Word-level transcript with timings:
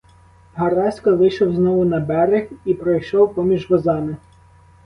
Гарасько 0.55 1.15
вийшов 1.15 1.53
знову 1.55 1.85
на 1.85 1.99
берег 1.99 2.49
і 2.65 2.73
пройшов 2.73 3.35
поміж 3.35 3.69
возами. 3.69 4.17